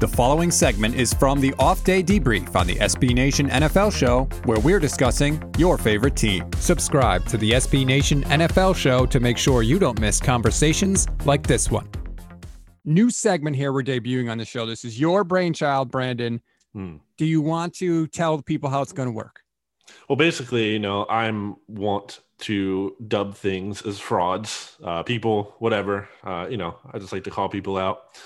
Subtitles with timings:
[0.00, 4.28] The following segment is from the off day debrief on the SB Nation NFL show,
[4.44, 6.48] where we're discussing your favorite team.
[6.60, 11.44] Subscribe to the SB Nation NFL show to make sure you don't miss conversations like
[11.44, 11.88] this one.
[12.84, 14.66] New segment here we're debuting on the show.
[14.66, 16.40] This is your brainchild, Brandon.
[16.74, 16.98] Hmm.
[17.16, 19.40] Do you want to tell people how it's going to work?
[20.08, 26.08] Well, basically, you know, I'm want to dub things as frauds, uh, people, whatever.
[26.22, 28.16] Uh, you know, I just like to call people out.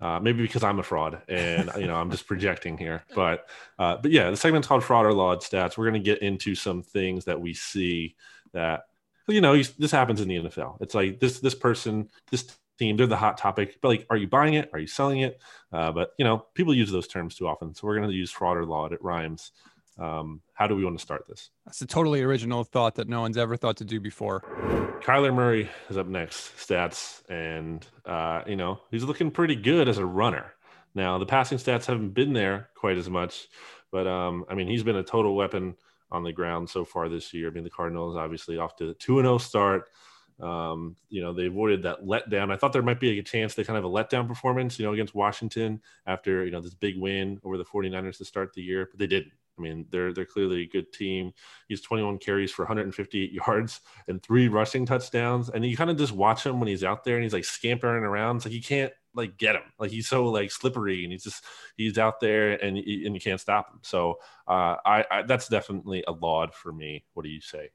[0.00, 3.46] Uh, maybe because I'm a fraud and you know I'm just projecting here, but
[3.78, 6.54] uh, but yeah, the segment's called "Fraud or Laud Stats." We're going to get into
[6.54, 8.16] some things that we see
[8.52, 8.84] that
[9.28, 10.80] you know this happens in the NFL.
[10.80, 14.26] It's like this this person, this team, they're the hot topic, but like, are you
[14.26, 14.70] buying it?
[14.72, 15.40] Are you selling it?
[15.72, 18.30] Uh, but you know, people use those terms too often, so we're going to use
[18.30, 18.92] fraud or laud.
[18.92, 19.52] It rhymes.
[19.98, 21.50] Um, how do we want to start this?
[21.66, 24.40] That's a totally original thought that no one's ever thought to do before.
[25.02, 29.98] Kyler Murray is up next, stats, and uh, you know he's looking pretty good as
[29.98, 30.52] a runner.
[30.94, 33.48] Now the passing stats haven't been there quite as much,
[33.90, 35.76] but um, I mean he's been a total weapon
[36.10, 37.48] on the ground so far this year.
[37.48, 39.88] I mean the Cardinals obviously off to the two and zero oh start.
[40.40, 42.50] Um, you know, they avoided that letdown.
[42.50, 44.92] I thought there might be a chance they kind of a letdown performance, you know,
[44.92, 48.88] against Washington after, you know, this big win over the 49ers to start the year,
[48.90, 49.32] but they didn't.
[49.60, 51.32] I mean, they're they're clearly a good team.
[51.68, 55.50] He's 21 carries for 158 yards and three rushing touchdowns.
[55.50, 58.04] And you kind of just watch him when he's out there and he's like scampering
[58.04, 58.36] around.
[58.36, 59.62] It's like you can't like get him.
[59.78, 61.44] Like he's so like slippery and he's just
[61.76, 63.80] he's out there and and you can't stop him.
[63.82, 67.04] So uh, I, I that's definitely a laud for me.
[67.14, 67.70] What do you say?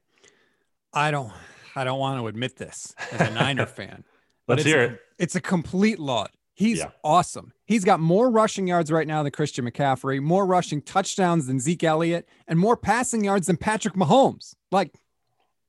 [0.92, 1.32] I don't
[1.74, 4.04] I don't want to admit this as a Niner fan.
[4.48, 5.00] Let's hear it.
[5.18, 6.30] It's a complete laud.
[6.56, 6.90] He's yeah.
[7.04, 7.52] awesome.
[7.66, 11.84] He's got more rushing yards right now than Christian McCaffrey, more rushing touchdowns than Zeke
[11.84, 14.54] Elliott, and more passing yards than Patrick Mahomes.
[14.72, 14.94] Like,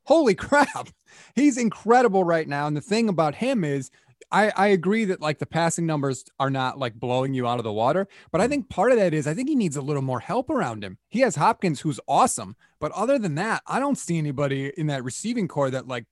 [0.06, 0.88] holy crap.
[1.36, 2.68] He's incredible right now.
[2.68, 3.92] And the thing about him is,
[4.32, 7.66] I, I agree that like the passing numbers are not like blowing you out of
[7.66, 8.50] the water, but I mm.
[8.50, 10.98] think part of that is I think he needs a little more help around him.
[11.10, 15.04] He has Hopkins, who's awesome, but other than that, I don't see anybody in that
[15.04, 16.06] receiving corps that like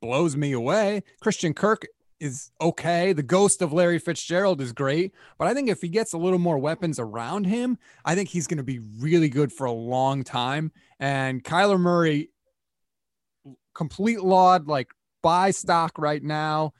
[0.00, 1.02] blows me away.
[1.20, 1.86] Christian Kirk
[2.22, 3.12] is okay.
[3.12, 6.38] The ghost of Larry Fitzgerald is great, but I think if he gets a little
[6.38, 10.22] more weapons around him, I think he's going to be really good for a long
[10.22, 10.70] time.
[11.00, 12.30] And Kyler Murray,
[13.74, 16.74] complete laud, like buy stock right now.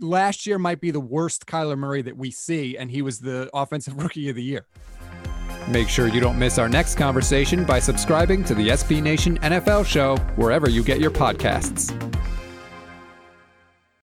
[0.00, 3.48] Last year might be the worst Kyler Murray that we see, and he was the
[3.54, 4.66] offensive rookie of the year.
[5.68, 9.86] Make sure you don't miss our next conversation by subscribing to the SB Nation NFL
[9.86, 12.15] show wherever you get your podcasts.